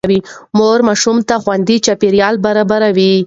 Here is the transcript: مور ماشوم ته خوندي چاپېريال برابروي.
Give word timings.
مور 0.57 0.79
ماشوم 0.87 1.17
ته 1.27 1.35
خوندي 1.43 1.77
چاپېريال 1.85 2.35
برابروي. 2.45 3.11